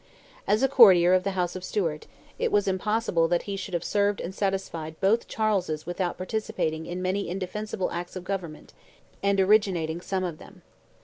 [0.47, 2.07] As a courtier of the House of Stuart,
[2.39, 7.03] it was impossible that he should have served and satisfied both Charleses without participating in
[7.03, 8.73] many indefensible acts of government,
[9.21, 10.63] and originating some of them.